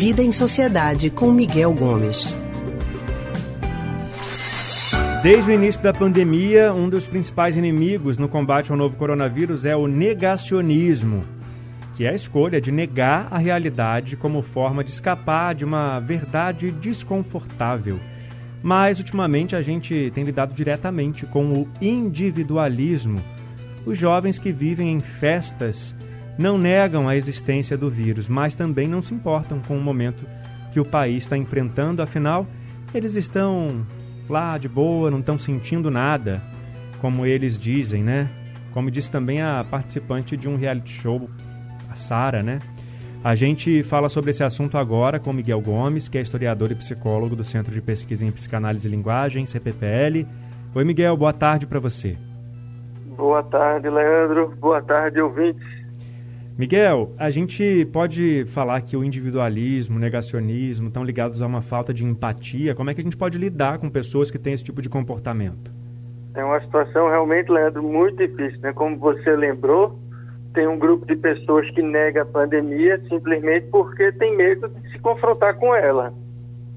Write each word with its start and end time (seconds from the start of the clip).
Vida 0.00 0.22
em 0.22 0.32
Sociedade 0.32 1.10
com 1.10 1.30
Miguel 1.30 1.74
Gomes. 1.74 2.34
Desde 5.22 5.50
o 5.50 5.54
início 5.54 5.82
da 5.82 5.92
pandemia, 5.92 6.72
um 6.72 6.88
dos 6.88 7.06
principais 7.06 7.54
inimigos 7.54 8.16
no 8.16 8.26
combate 8.26 8.72
ao 8.72 8.78
novo 8.78 8.96
coronavírus 8.96 9.66
é 9.66 9.76
o 9.76 9.86
negacionismo, 9.86 11.22
que 11.98 12.06
é 12.06 12.08
a 12.08 12.14
escolha 12.14 12.62
de 12.62 12.72
negar 12.72 13.28
a 13.30 13.36
realidade 13.36 14.16
como 14.16 14.40
forma 14.40 14.82
de 14.82 14.90
escapar 14.90 15.54
de 15.54 15.66
uma 15.66 16.00
verdade 16.00 16.70
desconfortável. 16.70 18.00
Mas, 18.62 19.00
ultimamente, 19.00 19.54
a 19.54 19.60
gente 19.60 20.10
tem 20.14 20.24
lidado 20.24 20.54
diretamente 20.54 21.26
com 21.26 21.52
o 21.52 21.68
individualismo. 21.78 23.22
Os 23.84 23.98
jovens 23.98 24.38
que 24.38 24.50
vivem 24.50 24.94
em 24.94 25.00
festas 25.00 25.94
não 26.38 26.56
negam 26.56 27.08
a 27.08 27.16
existência 27.16 27.76
do 27.76 27.90
vírus, 27.90 28.28
mas 28.28 28.54
também 28.54 28.88
não 28.88 29.02
se 29.02 29.14
importam 29.14 29.60
com 29.60 29.76
o 29.76 29.80
momento 29.80 30.26
que 30.72 30.80
o 30.80 30.84
país 30.84 31.24
está 31.24 31.36
enfrentando, 31.36 32.02
afinal, 32.02 32.46
eles 32.94 33.14
estão 33.14 33.84
lá 34.28 34.56
de 34.56 34.68
boa, 34.68 35.10
não 35.10 35.18
estão 35.20 35.38
sentindo 35.38 35.90
nada, 35.90 36.40
como 37.00 37.26
eles 37.26 37.58
dizem, 37.58 38.02
né? 38.02 38.28
Como 38.72 38.90
disse 38.90 39.10
também 39.10 39.42
a 39.42 39.64
participante 39.68 40.36
de 40.36 40.48
um 40.48 40.56
reality 40.56 40.92
show, 40.92 41.28
a 41.90 41.94
Sara, 41.96 42.42
né? 42.42 42.58
A 43.22 43.34
gente 43.34 43.82
fala 43.82 44.08
sobre 44.08 44.30
esse 44.30 44.42
assunto 44.42 44.78
agora 44.78 45.20
com 45.20 45.32
Miguel 45.32 45.60
Gomes, 45.60 46.08
que 46.08 46.16
é 46.16 46.22
historiador 46.22 46.70
e 46.70 46.74
psicólogo 46.74 47.36
do 47.36 47.44
Centro 47.44 47.74
de 47.74 47.82
Pesquisa 47.82 48.24
em 48.24 48.30
Psicanálise 48.30 48.88
e 48.88 48.90
Linguagem, 48.90 49.44
CPPL. 49.44 50.26
Oi, 50.74 50.84
Miguel, 50.84 51.16
boa 51.16 51.32
tarde 51.32 51.66
para 51.66 51.78
você. 51.78 52.16
Boa 53.16 53.42
tarde, 53.42 53.90
Leandro. 53.90 54.54
Boa 54.56 54.80
tarde, 54.80 55.20
ouvintes. 55.20 55.79
Miguel, 56.60 57.14
a 57.16 57.30
gente 57.30 57.86
pode 57.86 58.44
falar 58.44 58.82
que 58.82 58.94
o 58.94 59.02
individualismo, 59.02 59.96
o 59.96 59.98
negacionismo 59.98 60.88
estão 60.88 61.02
ligados 61.02 61.40
a 61.40 61.46
uma 61.46 61.62
falta 61.62 61.94
de 61.94 62.04
empatia. 62.04 62.74
Como 62.74 62.90
é 62.90 62.94
que 62.94 63.00
a 63.00 63.02
gente 63.02 63.16
pode 63.16 63.38
lidar 63.38 63.78
com 63.78 63.88
pessoas 63.88 64.30
que 64.30 64.38
têm 64.38 64.52
esse 64.52 64.62
tipo 64.62 64.82
de 64.82 64.90
comportamento? 64.90 65.72
É 66.34 66.44
uma 66.44 66.60
situação 66.60 67.08
realmente, 67.08 67.50
Leandro, 67.50 67.82
muito 67.82 68.18
difícil, 68.18 68.60
né? 68.60 68.74
Como 68.74 68.98
você 68.98 69.34
lembrou, 69.34 69.98
tem 70.52 70.68
um 70.68 70.78
grupo 70.78 71.06
de 71.06 71.16
pessoas 71.16 71.66
que 71.70 71.80
nega 71.80 72.24
a 72.24 72.26
pandemia 72.26 73.00
simplesmente 73.08 73.66
porque 73.70 74.12
tem 74.12 74.36
medo 74.36 74.68
de 74.68 74.92
se 74.92 74.98
confrontar 74.98 75.56
com 75.56 75.74
ela. 75.74 76.12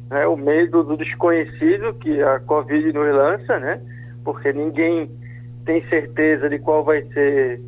Né? 0.09 0.25
O 0.27 0.37
medo 0.37 0.85
do 0.85 0.95
desconhecido 0.95 1.93
que 1.95 2.21
a 2.23 2.39
Covid 2.39 2.93
nos 2.93 3.13
lança, 3.13 3.59
né? 3.59 3.81
Porque 4.23 4.53
ninguém 4.53 5.11
tem 5.65 5.85
certeza 5.89 6.49
de 6.49 6.57
qual 6.57 6.85
vai 6.85 7.03
ser 7.07 7.59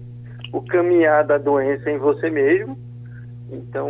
o 0.56 0.61
caminhar 0.61 1.25
da 1.25 1.38
doença 1.38 1.92
em 1.92 1.98
você 1.98 2.30
mesmo. 2.30 2.78
Então, 3.52 3.89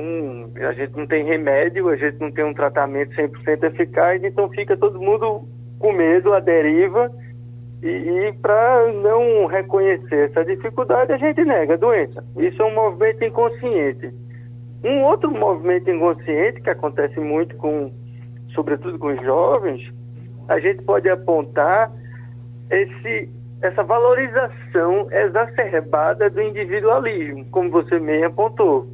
a 0.68 0.74
gente 0.74 0.98
não 0.98 1.06
tem 1.06 1.24
remédio, 1.24 1.90
a 1.90 1.96
gente 1.96 2.20
não 2.20 2.32
tem 2.32 2.44
um 2.44 2.54
tratamento 2.54 3.16
100% 3.16 3.64
eficaz, 3.64 4.24
então 4.24 4.50
fica 4.50 4.76
todo 4.76 5.00
mundo 5.00 5.48
com 5.78 5.94
medo, 5.94 6.34
a 6.34 6.40
deriva, 6.40 7.12
e, 7.84 7.88
e 7.88 8.34
para 8.42 8.92
não 8.94 9.46
reconhecer 9.46 10.32
essa 10.32 10.44
dificuldade, 10.44 11.14
a 11.14 11.18
gente 11.18 11.46
nega 11.46 11.76
a 11.76 11.78
doença. 11.78 12.26
Isso 12.36 12.62
é 12.62 12.66
um 12.66 12.74
movimento 12.74 13.24
inconsciente. 13.24 14.12
Um 14.84 15.04
outro 15.04 15.32
movimento 15.32 15.90
inconsciente 15.90 16.62
que 16.62 16.70
acontece 16.70 17.20
muito 17.20 17.56
com, 17.58 17.92
sobretudo 18.56 18.98
com 18.98 19.08
os 19.08 19.22
jovens, 19.24 19.94
a 20.48 20.60
gente 20.60 20.82
pode 20.84 21.08
apontar 21.10 21.92
esse 22.72 23.30
essa 23.62 23.84
valorização 23.84 25.08
exacerbada 25.12 26.30
do 26.30 26.42
individualismo, 26.42 27.46
como 27.52 27.70
você 27.70 28.00
mesmo 28.00 28.28
apontou, 28.28 28.88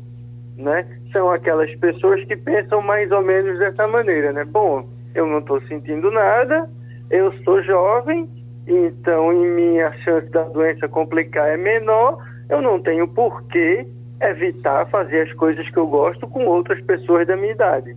né? 0.58 0.86
São 1.12 1.30
aquelas 1.32 1.74
pessoas 1.76 2.24
que 2.26 2.36
pensam 2.36 2.82
mais 2.82 3.12
ou 3.12 3.22
menos 3.22 3.60
dessa 3.60 3.88
maneira, 3.88 4.32
né? 4.32 4.46
Bom, 4.46 4.88
eu 5.14 5.26
não 5.26 5.40
estou 5.40 5.62
sentindo 5.64 6.10
nada, 6.12 6.70
eu 7.10 7.34
sou 7.44 7.62
jovem, 7.64 8.30
então 8.68 9.34
em 9.34 9.48
minha 9.52 9.92
chance 10.04 10.30
da 10.30 10.44
doença 10.44 10.88
complicar 10.88 11.50
é 11.50 11.58
menor, 11.58 12.18
eu 12.50 12.62
não 12.62 12.80
tenho 12.80 13.08
porquê 13.08 13.86
evitar 14.22 14.88
fazer 14.90 15.22
as 15.22 15.34
coisas 15.34 15.68
que 15.70 15.78
eu 15.78 15.88
gosto 15.88 16.28
com 16.28 16.46
outras 16.46 16.80
pessoas 16.82 17.28
da 17.28 17.36
minha 17.36 17.54
idade. 17.54 17.96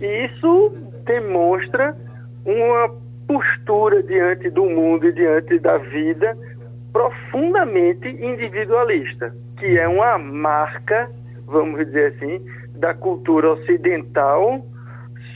E 0.00 0.26
isso 0.26 0.74
demonstra 1.04 1.96
uma 2.44 2.90
postura 3.30 4.02
diante 4.02 4.50
do 4.50 4.66
mundo 4.66 5.06
e 5.06 5.12
diante 5.12 5.56
da 5.60 5.78
vida 5.78 6.36
profundamente 6.92 8.08
individualista, 8.08 9.32
que 9.56 9.78
é 9.78 9.86
uma 9.86 10.18
marca, 10.18 11.08
vamos 11.46 11.86
dizer 11.86 12.12
assim, 12.12 12.44
da 12.74 12.92
cultura 12.92 13.52
ocidental, 13.52 14.66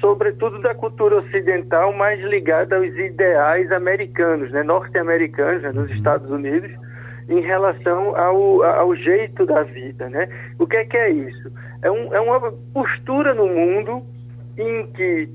sobretudo 0.01 0.61
da 0.61 0.75
cultura 0.75 1.19
ocidental 1.19 1.93
mais 1.93 2.21
ligada 2.25 2.75
aos 2.75 2.93
ideais 2.97 3.71
americanos, 3.71 4.51
né, 4.51 4.65
norte-americanos, 4.65 5.63
né, 5.63 5.71
nos. 5.71 5.89
Estados 5.93 6.29
Unidos, 6.29 6.73
em 7.29 7.43
relação 7.43 8.17
ao, 8.17 8.65
ao 8.65 8.97
jeito 8.97 9.47
da 9.47 9.63
vida. 9.63 10.09
Né? 10.09 10.29
O 10.59 10.67
que 10.67 10.79
é 10.79 10.85
que 10.85 10.97
é 10.97 11.11
isso? 11.11 11.53
É, 11.81 11.91
um, 11.93 12.13
é 12.13 12.21
uma 12.21 12.41
postura 12.73 13.33
no 13.35 13.47
mundo 13.47 14.03
em 14.59 14.87
que 14.89 15.29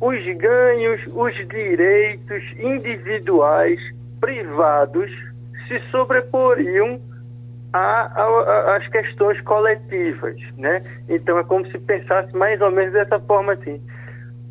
os 0.00 0.36
ganhos, 0.36 1.00
os 1.14 1.34
direitos 1.48 2.42
individuais, 2.58 3.80
privados, 4.20 5.10
se 5.68 5.78
sobreporiam 5.90 7.00
às 7.72 8.86
questões 8.88 9.40
coletivas, 9.42 10.36
né? 10.56 10.82
Então 11.08 11.38
é 11.38 11.44
como 11.44 11.66
se 11.66 11.78
pensasse 11.78 12.34
mais 12.36 12.60
ou 12.60 12.70
menos 12.70 12.92
dessa 12.92 13.18
forma 13.20 13.54
assim. 13.54 13.80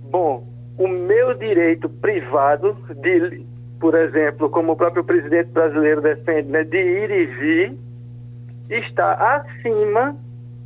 Bom, 0.09 0.45
o 0.77 0.87
meu 0.87 1.33
direito 1.33 1.87
privado 1.87 2.75
de, 3.01 3.45
por 3.79 3.95
exemplo, 3.95 4.49
como 4.49 4.73
o 4.73 4.75
próprio 4.75 5.03
presidente 5.03 5.51
brasileiro 5.51 6.01
defende, 6.01 6.49
né, 6.49 6.63
de 6.63 6.77
ir 6.77 7.11
e 7.11 7.25
vir, 7.25 7.77
está 8.69 9.13
acima, 9.13 10.15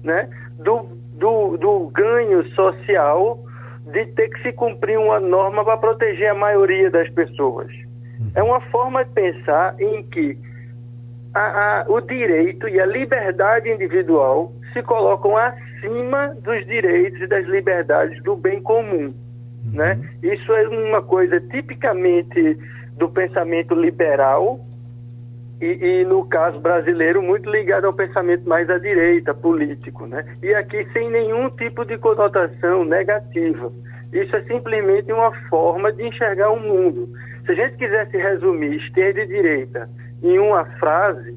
né, 0.04 0.30
do, 0.60 0.88
do, 1.14 1.58
do 1.58 1.88
ganho 1.94 2.44
social 2.52 3.47
de 3.92 4.06
ter 4.08 4.30
que 4.30 4.42
se 4.44 4.54
cumprir 4.54 4.98
uma 4.98 5.20
norma 5.20 5.64
para 5.64 5.78
proteger 5.78 6.30
a 6.30 6.36
maioria 6.36 6.90
das 6.90 7.10
pessoas. 7.10 7.72
É 8.36 8.44
uma 8.44 8.60
forma 8.62 9.06
de 9.06 9.12
pensar 9.12 9.80
em 9.80 10.04
que 10.04 10.38
a, 11.34 11.82
a, 11.82 11.86
o 11.88 12.02
direito 12.02 12.68
e 12.68 12.80
a 12.80 12.86
liberdade 12.86 13.70
individual 13.70 14.52
se 14.74 14.82
colocam 14.82 15.38
acima 15.38 16.36
dos 16.44 16.66
direitos 16.66 17.22
e 17.22 17.28
das 17.28 17.46
liberdades 17.46 18.22
do 18.24 18.36
bem 18.36 18.62
comum. 18.62 19.14
Né? 19.74 20.00
Uhum. 20.24 20.34
Isso 20.34 20.54
é 20.54 20.68
uma 20.68 21.02
coisa 21.02 21.40
tipicamente 21.40 22.58
do 22.98 23.10
pensamento 23.10 23.76
liberal 23.76 24.60
e, 25.60 25.66
e, 25.66 26.06
no 26.06 26.24
caso 26.26 26.60
brasileiro, 26.60 27.22
muito 27.22 27.50
ligado 27.50 27.86
ao 27.86 27.94
pensamento 27.94 28.48
mais 28.48 28.70
à 28.70 28.78
direita, 28.78 29.34
político, 29.34 30.06
né? 30.06 30.24
E 30.44 30.54
aqui 30.54 30.88
sem 30.94 31.10
nenhum 31.10 31.50
tipo 31.50 31.84
de 31.84 31.98
conotação 31.98 32.86
negativa. 32.86 33.72
Isso 34.14 34.36
é 34.36 34.42
simplesmente 34.44 35.12
uma 35.12 35.32
forma 35.50 35.92
de 35.92 36.08
enxergar 36.08 36.52
o 36.52 36.60
mundo. 36.60 37.10
Se 37.46 37.52
a 37.54 37.56
gente 37.56 37.78
quisesse 37.78 38.18
resumir 38.18 38.76
esquerda 38.76 39.22
e 39.22 39.28
direita 39.28 39.90
em 40.22 40.38
uma 40.38 40.66
frase, 40.80 41.36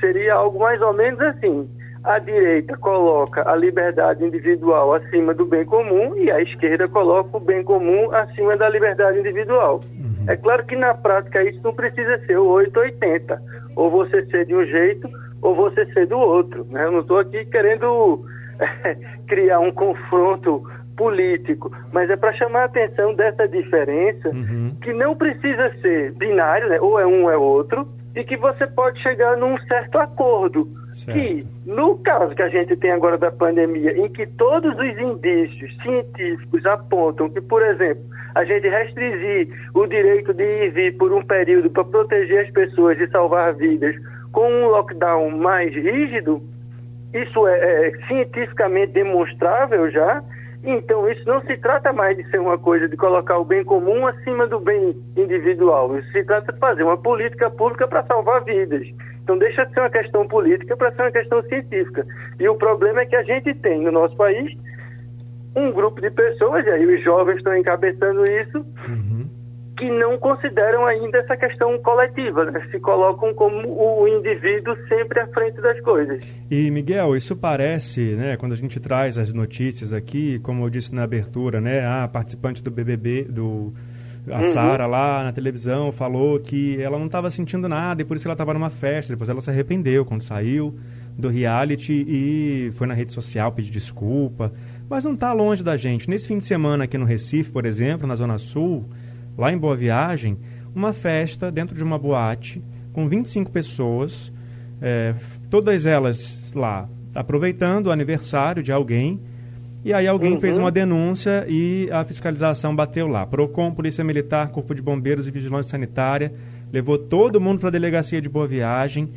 seria 0.00 0.34
algo 0.34 0.58
mais 0.58 0.80
ou 0.82 0.92
menos 0.92 1.20
assim. 1.20 1.68
A 2.02 2.18
direita 2.18 2.76
coloca 2.76 3.48
a 3.48 3.54
liberdade 3.54 4.24
individual 4.24 4.94
acima 4.94 5.32
do 5.32 5.46
bem 5.46 5.64
comum 5.64 6.16
e 6.16 6.32
a 6.32 6.40
esquerda 6.40 6.88
coloca 6.88 7.36
o 7.36 7.40
bem 7.40 7.62
comum 7.62 8.12
acima 8.12 8.56
da 8.56 8.68
liberdade 8.68 9.20
individual. 9.20 9.80
Uhum. 9.96 10.11
É 10.28 10.36
claro 10.36 10.64
que 10.64 10.76
na 10.76 10.94
prática 10.94 11.42
isso 11.42 11.60
não 11.62 11.74
precisa 11.74 12.18
ser 12.26 12.38
o 12.38 12.46
880. 12.48 13.42
Ou 13.76 13.90
você 13.90 14.24
ser 14.26 14.46
de 14.46 14.54
um 14.54 14.64
jeito 14.64 15.08
ou 15.42 15.54
você 15.54 15.84
ser 15.92 16.06
do 16.06 16.18
outro. 16.18 16.64
Né? 16.70 16.84
Eu 16.84 16.92
não 16.92 17.00
estou 17.00 17.18
aqui 17.18 17.44
querendo 17.46 18.24
é, 18.58 18.96
criar 19.26 19.60
um 19.60 19.72
confronto 19.72 20.62
político, 20.96 21.72
mas 21.92 22.08
é 22.10 22.16
para 22.16 22.32
chamar 22.34 22.60
a 22.60 22.64
atenção 22.66 23.14
dessa 23.14 23.48
diferença 23.48 24.28
uhum. 24.28 24.76
que 24.80 24.92
não 24.92 25.16
precisa 25.16 25.72
ser 25.80 26.12
binário, 26.12 26.68
né? 26.68 26.80
ou 26.80 27.00
é 27.00 27.06
um 27.06 27.24
ou 27.24 27.30
é 27.30 27.36
outro, 27.36 27.88
e 28.14 28.22
que 28.24 28.36
você 28.36 28.66
pode 28.66 29.02
chegar 29.02 29.36
num 29.36 29.58
certo 29.66 29.98
acordo. 29.98 30.68
Certo. 30.92 31.18
Que, 31.18 31.46
no 31.64 31.96
caso 31.98 32.34
que 32.34 32.42
a 32.42 32.48
gente 32.50 32.76
tem 32.76 32.90
agora 32.90 33.16
da 33.16 33.32
pandemia, 33.32 33.96
em 33.96 34.08
que 34.10 34.26
todos 34.26 34.78
os 34.78 34.98
indícios 34.98 35.74
científicos 35.82 36.66
apontam 36.66 37.30
que, 37.30 37.40
por 37.40 37.62
exemplo, 37.62 38.04
a 38.34 38.44
gente 38.44 38.68
restringir 38.68 39.48
o 39.74 39.86
direito 39.86 40.32
de 40.32 40.42
ir 40.42 40.64
e 40.64 40.70
vir 40.70 40.96
por 40.96 41.12
um 41.12 41.22
período 41.22 41.70
para 41.70 41.84
proteger 41.84 42.46
as 42.46 42.50
pessoas 42.50 42.98
e 43.00 43.06
salvar 43.08 43.54
vidas 43.54 43.94
com 44.32 44.50
um 44.50 44.68
lockdown 44.68 45.30
mais 45.30 45.74
rígido, 45.74 46.42
isso 47.12 47.46
é, 47.46 47.88
é 47.88 47.92
cientificamente 48.08 48.92
demonstrável 48.92 49.90
já, 49.90 50.22
então, 50.64 51.10
isso 51.10 51.26
não 51.26 51.40
se 51.42 51.56
trata 51.56 51.92
mais 51.92 52.16
de 52.16 52.22
ser 52.30 52.40
uma 52.40 52.56
coisa 52.56 52.88
de 52.88 52.96
colocar 52.96 53.36
o 53.36 53.44
bem 53.44 53.64
comum 53.64 54.06
acima 54.06 54.46
do 54.46 54.60
bem 54.60 54.94
individual. 55.16 55.98
Isso 55.98 56.12
se 56.12 56.22
trata 56.24 56.52
de 56.52 56.58
fazer 56.60 56.84
uma 56.84 56.96
política 56.96 57.50
pública 57.50 57.88
para 57.88 58.04
salvar 58.04 58.44
vidas. 58.44 58.86
Então, 59.24 59.36
deixa 59.36 59.66
de 59.66 59.74
ser 59.74 59.80
uma 59.80 59.90
questão 59.90 60.26
política 60.28 60.76
para 60.76 60.92
ser 60.92 61.02
uma 61.02 61.10
questão 61.10 61.42
científica. 61.44 62.06
E 62.38 62.48
o 62.48 62.54
problema 62.54 63.00
é 63.00 63.06
que 63.06 63.16
a 63.16 63.24
gente 63.24 63.52
tem 63.54 63.80
no 63.80 63.90
nosso 63.90 64.16
país 64.16 64.56
um 65.54 65.72
grupo 65.72 66.00
de 66.00 66.10
pessoas, 66.10 66.66
e 66.66 66.70
aí 66.70 66.86
os 66.86 67.02
jovens 67.02 67.36
estão 67.36 67.56
encabeçando 67.56 68.24
isso, 68.24 68.58
uhum. 68.88 69.28
que 69.76 69.90
não 69.90 70.18
consideram 70.18 70.86
ainda 70.86 71.18
essa 71.18 71.36
questão 71.36 71.78
coletiva, 71.80 72.44
né? 72.50 72.66
se 72.70 72.80
colocam 72.80 73.34
como 73.34 73.68
o 73.68 74.08
indivíduo 74.08 74.74
sempre 74.88 75.20
à 75.20 75.26
frente 75.28 75.60
das 75.60 75.80
coisas. 75.80 76.24
E, 76.50 76.70
Miguel, 76.70 77.16
isso 77.16 77.36
parece, 77.36 78.14
né, 78.14 78.36
quando 78.36 78.52
a 78.52 78.56
gente 78.56 78.80
traz 78.80 79.18
as 79.18 79.32
notícias 79.32 79.92
aqui, 79.92 80.38
como 80.40 80.64
eu 80.64 80.70
disse 80.70 80.94
na 80.94 81.02
abertura, 81.02 81.60
né, 81.60 81.86
a 81.86 82.08
participante 82.08 82.62
do 82.62 82.70
BBB, 82.70 83.24
do 83.24 83.72
a 84.30 84.38
uhum. 84.38 84.44
Sara 84.44 84.86
lá 84.86 85.24
na 85.24 85.32
televisão 85.32 85.90
falou 85.90 86.38
que 86.38 86.80
ela 86.80 86.96
não 86.98 87.06
estava 87.06 87.28
sentindo 87.28 87.68
nada 87.68 88.02
e 88.02 88.04
por 88.04 88.16
isso 88.16 88.26
ela 88.26 88.34
estava 88.34 88.54
numa 88.54 88.70
festa. 88.70 89.12
Depois 89.12 89.28
ela 89.28 89.40
se 89.40 89.50
arrependeu 89.50 90.04
quando 90.04 90.22
saiu 90.22 90.78
do 91.18 91.28
reality 91.28 92.04
e 92.06 92.70
foi 92.74 92.86
na 92.86 92.94
rede 92.94 93.10
social 93.10 93.50
pedir 93.52 93.70
desculpa. 93.70 94.52
Mas 94.88 95.04
não 95.04 95.14
está 95.14 95.32
longe 95.32 95.62
da 95.62 95.76
gente. 95.76 96.08
Nesse 96.08 96.28
fim 96.28 96.38
de 96.38 96.44
semana 96.44 96.84
aqui 96.84 96.98
no 96.98 97.04
Recife, 97.04 97.50
por 97.50 97.64
exemplo, 97.64 98.06
na 98.06 98.14
Zona 98.14 98.38
Sul, 98.38 98.84
lá 99.36 99.52
em 99.52 99.58
Boa 99.58 99.76
Viagem, 99.76 100.38
uma 100.74 100.92
festa 100.92 101.50
dentro 101.50 101.74
de 101.74 101.82
uma 101.82 101.98
boate 101.98 102.62
com 102.92 103.08
25 103.08 103.50
pessoas, 103.50 104.32
é, 104.80 105.14
todas 105.48 105.86
elas 105.86 106.52
lá 106.54 106.88
aproveitando 107.14 107.86
o 107.86 107.90
aniversário 107.90 108.62
de 108.62 108.72
alguém 108.72 109.20
e 109.84 109.92
aí 109.92 110.06
alguém 110.06 110.34
uhum. 110.34 110.40
fez 110.40 110.56
uma 110.56 110.70
denúncia 110.70 111.44
e 111.48 111.88
a 111.90 112.04
fiscalização 112.04 112.74
bateu 112.74 113.08
lá. 113.08 113.26
Procon, 113.26 113.72
Polícia 113.72 114.04
Militar, 114.04 114.48
Corpo 114.50 114.74
de 114.74 114.80
Bombeiros 114.80 115.26
e 115.26 115.30
Vigilância 115.30 115.72
Sanitária 115.72 116.32
levou 116.72 116.96
todo 116.96 117.40
mundo 117.40 117.58
para 117.58 117.68
a 117.68 117.72
delegacia 117.72 118.20
de 118.20 118.28
Boa 118.28 118.46
Viagem. 118.46 119.10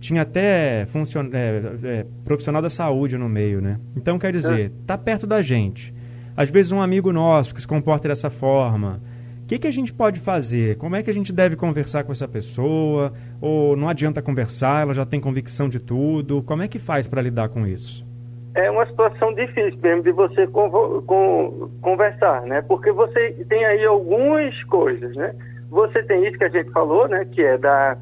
Tinha 0.00 0.22
até 0.22 0.86
funcion... 0.86 1.28
É, 1.32 1.62
é, 1.84 2.06
profissional 2.24 2.62
da 2.62 2.70
saúde 2.70 3.16
no 3.18 3.28
meio, 3.28 3.60
né? 3.60 3.78
Então, 3.96 4.18
quer 4.18 4.32
dizer, 4.32 4.72
está 4.80 4.96
perto 4.96 5.26
da 5.26 5.42
gente. 5.42 5.94
Às 6.36 6.50
vezes 6.50 6.72
um 6.72 6.80
amigo 6.80 7.12
nosso 7.12 7.54
que 7.54 7.60
se 7.60 7.68
comporta 7.68 8.08
dessa 8.08 8.30
forma. 8.30 9.00
O 9.42 9.46
que, 9.46 9.58
que 9.58 9.66
a 9.66 9.72
gente 9.72 9.92
pode 9.92 10.20
fazer? 10.20 10.76
Como 10.76 10.96
é 10.96 11.02
que 11.02 11.10
a 11.10 11.14
gente 11.14 11.32
deve 11.32 11.56
conversar 11.56 12.04
com 12.04 12.12
essa 12.12 12.26
pessoa? 12.26 13.12
Ou 13.40 13.76
não 13.76 13.88
adianta 13.88 14.22
conversar, 14.22 14.82
ela 14.82 14.94
já 14.94 15.04
tem 15.04 15.20
convicção 15.20 15.68
de 15.68 15.78
tudo? 15.78 16.42
Como 16.42 16.62
é 16.62 16.68
que 16.68 16.78
faz 16.78 17.06
para 17.06 17.20
lidar 17.20 17.48
com 17.48 17.66
isso? 17.66 18.08
é 18.54 18.70
uma 18.70 18.86
situação 18.86 19.32
difícil 19.34 19.78
mesmo 19.80 20.02
de 20.02 20.12
você 20.12 20.46
com, 20.48 21.70
conversar, 21.80 22.42
né? 22.42 22.62
Porque 22.62 22.90
você 22.90 23.32
tem 23.48 23.64
aí 23.64 23.84
algumas 23.84 24.60
coisas, 24.64 25.14
né? 25.14 25.34
Você 25.70 26.02
tem 26.02 26.26
isso 26.26 26.36
que 26.36 26.44
a 26.44 26.48
gente 26.48 26.70
falou, 26.72 27.08
né? 27.08 27.24
Que 27.30 27.42
é 27.42 27.56
da 27.56 27.96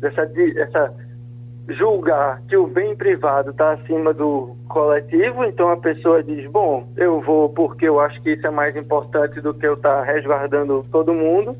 dessa, 0.00 0.26
dessa 0.26 0.94
julgar 1.68 2.40
que 2.48 2.56
o 2.56 2.66
bem 2.66 2.96
privado 2.96 3.50
está 3.50 3.72
acima 3.72 4.12
do 4.12 4.56
coletivo, 4.68 5.44
então 5.44 5.70
a 5.70 5.76
pessoa 5.76 6.22
diz, 6.22 6.50
bom, 6.50 6.88
eu 6.96 7.20
vou 7.20 7.48
porque 7.50 7.88
eu 7.88 8.00
acho 8.00 8.20
que 8.22 8.32
isso 8.32 8.46
é 8.46 8.50
mais 8.50 8.76
importante 8.76 9.40
do 9.40 9.54
que 9.54 9.66
eu 9.66 9.74
estar 9.74 9.98
tá 9.98 10.02
resguardando 10.02 10.84
todo 10.90 11.14
mundo. 11.14 11.56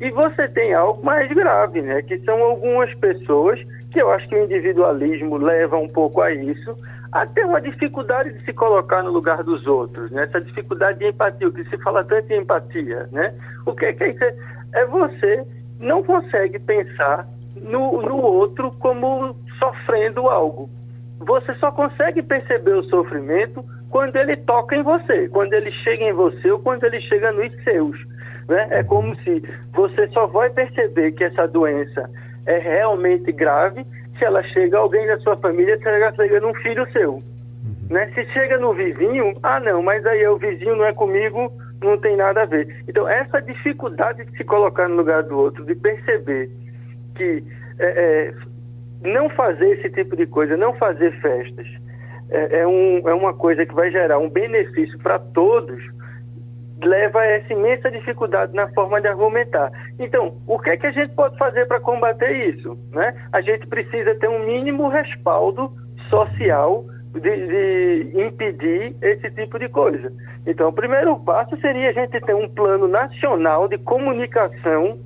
E 0.00 0.10
você 0.10 0.48
tem 0.48 0.74
algo 0.74 1.04
mais 1.04 1.28
grave, 1.32 1.82
né? 1.82 2.02
Que 2.02 2.18
são 2.20 2.40
algumas 2.42 2.92
pessoas 2.94 3.60
que 3.90 4.00
eu 4.00 4.10
acho 4.10 4.28
que 4.28 4.36
o 4.36 4.44
individualismo 4.44 5.36
leva 5.36 5.76
um 5.76 5.88
pouco 5.88 6.20
a 6.20 6.32
isso, 6.32 6.76
até 7.10 7.44
uma 7.44 7.60
dificuldade 7.60 8.32
de 8.32 8.44
se 8.44 8.52
colocar 8.52 9.02
no 9.02 9.10
lugar 9.10 9.42
dos 9.42 9.66
outros, 9.66 10.10
né? 10.10 10.24
essa 10.24 10.40
dificuldade 10.40 10.98
de 10.98 11.08
empatia, 11.08 11.48
o 11.48 11.52
que 11.52 11.64
se 11.64 11.78
fala 11.78 12.04
tanto 12.04 12.30
em 12.32 12.42
empatia. 12.42 13.08
Né? 13.10 13.34
O 13.66 13.74
que 13.74 13.86
é, 13.86 13.92
que 13.92 14.04
é 14.04 14.10
isso? 14.10 14.24
É 14.74 14.84
você 14.86 15.44
não 15.80 16.02
consegue 16.02 16.58
pensar 16.58 17.26
no, 17.58 18.02
no 18.02 18.16
outro 18.16 18.70
como 18.78 19.36
sofrendo 19.58 20.28
algo. 20.28 20.68
Você 21.20 21.54
só 21.54 21.72
consegue 21.72 22.22
perceber 22.22 22.74
o 22.74 22.84
sofrimento 22.84 23.64
quando 23.90 24.16
ele 24.16 24.36
toca 24.36 24.76
em 24.76 24.82
você, 24.82 25.28
quando 25.28 25.52
ele 25.52 25.70
chega 25.72 26.04
em 26.04 26.12
você 26.12 26.50
ou 26.50 26.58
quando 26.58 26.84
ele 26.84 27.00
chega 27.00 27.32
nos 27.32 27.52
seus. 27.64 27.96
Né? 28.48 28.68
É 28.70 28.82
como 28.82 29.16
se 29.22 29.42
você 29.72 30.08
só 30.08 30.26
vai 30.26 30.50
perceber 30.50 31.12
que 31.12 31.24
essa 31.24 31.46
doença 31.46 32.08
é 32.46 32.58
realmente 32.58 33.32
grave 33.32 33.84
se 34.18 34.24
ela 34.24 34.42
chega 34.42 34.78
alguém 34.78 35.06
da 35.06 35.18
sua 35.18 35.36
família, 35.36 35.78
se 35.78 35.88
ela 35.88 36.12
chega 36.14 36.40
num 36.40 36.54
filho 36.54 36.90
seu. 36.92 37.14
Uhum. 37.14 37.22
Né? 37.90 38.10
Se 38.14 38.24
chega 38.32 38.58
no 38.58 38.72
vizinho, 38.72 39.34
ah 39.42 39.60
não, 39.60 39.82
mas 39.82 40.04
aí 40.06 40.22
é 40.22 40.30
o 40.30 40.38
vizinho 40.38 40.76
não 40.76 40.84
é 40.84 40.92
comigo, 40.92 41.52
não 41.82 41.98
tem 41.98 42.16
nada 42.16 42.42
a 42.42 42.46
ver. 42.46 42.84
Então, 42.88 43.08
essa 43.08 43.40
dificuldade 43.40 44.24
de 44.24 44.36
se 44.36 44.44
colocar 44.44 44.88
no 44.88 44.96
lugar 44.96 45.22
do 45.22 45.38
outro, 45.38 45.64
de 45.64 45.74
perceber 45.74 46.50
que 47.18 47.44
é, 47.78 47.86
é, 47.86 48.34
não 49.02 49.28
fazer 49.30 49.70
esse 49.72 49.90
tipo 49.90 50.16
de 50.16 50.26
coisa, 50.26 50.56
não 50.56 50.74
fazer 50.74 51.12
festas, 51.20 51.66
é, 52.30 52.60
é, 52.60 52.66
um, 52.66 53.08
é 53.08 53.14
uma 53.14 53.34
coisa 53.34 53.66
que 53.66 53.74
vai 53.74 53.90
gerar 53.90 54.18
um 54.18 54.30
benefício 54.30 54.98
para 55.00 55.18
todos, 55.18 55.82
leva 56.82 57.20
a 57.20 57.26
essa 57.26 57.52
imensa 57.52 57.90
dificuldade 57.90 58.54
na 58.54 58.68
forma 58.68 59.00
de 59.00 59.08
argumentar. 59.08 59.72
Então, 59.98 60.36
o 60.46 60.58
que 60.58 60.70
é 60.70 60.76
que 60.76 60.86
a 60.86 60.92
gente 60.92 61.12
pode 61.14 61.36
fazer 61.36 61.66
para 61.66 61.80
combater 61.80 62.30
isso? 62.48 62.78
Né? 62.92 63.14
A 63.32 63.40
gente 63.40 63.66
precisa 63.66 64.14
ter 64.14 64.28
um 64.28 64.46
mínimo 64.46 64.88
respaldo 64.88 65.72
social 66.08 66.84
de, 67.14 67.46
de, 67.46 68.22
impedir 68.22 68.94
esse 69.02 69.30
tipo 69.32 69.58
de 69.58 69.68
coisa. 69.68 70.12
Então, 70.46 70.68
o 70.68 70.72
primeiro 70.72 71.18
passo 71.20 71.58
seria 71.60 71.90
a 71.90 71.92
gente 71.92 72.20
ter 72.20 72.34
um 72.34 72.48
plano 72.48 72.86
nacional 72.86 73.66
de 73.66 73.78
comunicação 73.78 74.98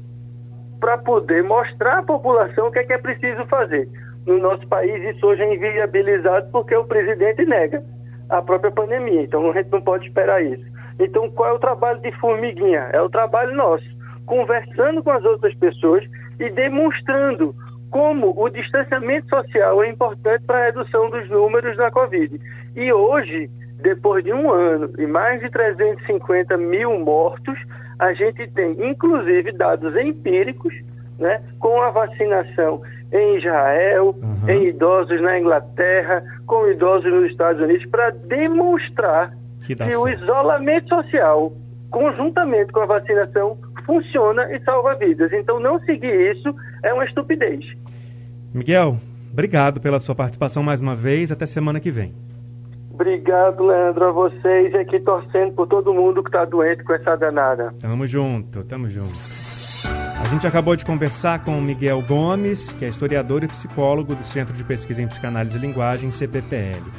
para 0.82 0.98
poder 0.98 1.44
mostrar 1.44 1.98
à 1.98 2.02
população 2.02 2.66
o 2.66 2.72
que 2.72 2.80
é 2.80 2.84
que 2.84 2.92
é 2.92 2.98
preciso 2.98 3.46
fazer. 3.46 3.88
No 4.26 4.36
nosso 4.38 4.66
país, 4.66 5.00
isso 5.14 5.24
hoje 5.24 5.40
é 5.40 5.54
inviabilizado 5.54 6.50
porque 6.50 6.74
o 6.74 6.84
presidente 6.84 7.44
nega 7.44 7.84
a 8.28 8.42
própria 8.42 8.72
pandemia. 8.72 9.22
Então, 9.22 9.48
a 9.48 9.52
gente 9.54 9.70
não 9.70 9.80
pode 9.80 10.08
esperar 10.08 10.44
isso. 10.44 10.64
Então, 10.98 11.30
qual 11.30 11.50
é 11.50 11.52
o 11.52 11.60
trabalho 11.60 12.00
de 12.00 12.10
formiguinha? 12.18 12.90
É 12.92 13.00
o 13.00 13.08
trabalho 13.08 13.54
nosso, 13.54 13.84
conversando 14.26 15.04
com 15.04 15.12
as 15.12 15.24
outras 15.24 15.54
pessoas 15.54 16.04
e 16.40 16.50
demonstrando 16.50 17.54
como 17.88 18.34
o 18.36 18.48
distanciamento 18.48 19.28
social 19.28 19.84
é 19.84 19.88
importante 19.88 20.44
para 20.46 20.58
a 20.58 20.64
redução 20.64 21.10
dos 21.10 21.30
números 21.30 21.76
da 21.76 21.92
Covid. 21.92 22.40
E 22.74 22.92
hoje, 22.92 23.48
depois 23.82 24.24
de 24.24 24.32
um 24.32 24.50
ano 24.50 24.90
e 24.98 25.06
mais 25.06 25.40
de 25.40 25.48
350 25.48 26.56
mil 26.56 26.98
mortos, 26.98 27.56
a 27.98 28.12
gente 28.12 28.46
tem, 28.48 28.76
inclusive, 28.90 29.52
dados 29.52 29.94
empíricos, 29.96 30.74
né, 31.18 31.40
com 31.58 31.80
a 31.80 31.90
vacinação 31.90 32.82
em 33.12 33.36
Israel, 33.36 34.16
uhum. 34.20 34.48
em 34.48 34.68
idosos 34.68 35.20
na 35.20 35.38
Inglaterra, 35.38 36.24
com 36.46 36.68
idosos 36.68 37.12
nos 37.12 37.30
Estados 37.30 37.62
Unidos, 37.62 37.86
para 37.86 38.10
demonstrar 38.10 39.34
que, 39.66 39.76
que 39.76 39.94
o 39.94 40.08
isolamento 40.08 40.88
social, 40.88 41.52
conjuntamente 41.90 42.72
com 42.72 42.80
a 42.80 42.86
vacinação, 42.86 43.58
funciona 43.84 44.50
e 44.54 44.60
salva 44.64 44.94
vidas. 44.94 45.32
Então, 45.32 45.60
não 45.60 45.78
seguir 45.80 46.34
isso 46.34 46.54
é 46.82 46.92
uma 46.92 47.04
estupidez. 47.04 47.64
Miguel, 48.54 48.96
obrigado 49.30 49.80
pela 49.80 50.00
sua 50.00 50.14
participação 50.14 50.62
mais 50.62 50.80
uma 50.80 50.96
vez. 50.96 51.30
Até 51.30 51.46
semana 51.46 51.80
que 51.80 51.90
vem. 51.90 52.12
Obrigado, 52.92 53.64
Leandro, 53.64 54.04
a 54.04 54.12
vocês 54.12 54.74
aqui 54.74 55.00
torcendo 55.00 55.54
por 55.54 55.66
todo 55.66 55.94
mundo 55.94 56.22
que 56.22 56.28
está 56.28 56.44
doente 56.44 56.84
com 56.84 56.92
essa 56.92 57.16
danada. 57.16 57.74
Tamo 57.80 58.06
junto, 58.06 58.62
tamo 58.64 58.88
junto. 58.90 59.14
A 60.20 60.26
gente 60.26 60.46
acabou 60.46 60.76
de 60.76 60.84
conversar 60.84 61.42
com 61.42 61.58
o 61.58 61.62
Miguel 61.62 62.02
Gomes, 62.02 62.70
que 62.72 62.84
é 62.84 62.88
historiador 62.88 63.42
e 63.42 63.48
psicólogo 63.48 64.14
do 64.14 64.22
Centro 64.22 64.54
de 64.54 64.62
Pesquisa 64.62 65.02
em 65.02 65.08
Psicanálise 65.08 65.56
e 65.56 65.60
Linguagem, 65.60 66.10
CPPL. 66.10 66.92